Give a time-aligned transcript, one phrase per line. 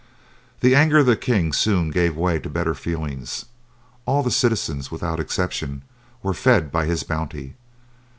[0.61, 3.45] The anger of the king soon gave way to better feelings;
[4.07, 5.83] all the citizens, without exception,
[6.23, 7.53] were fed by his bounty.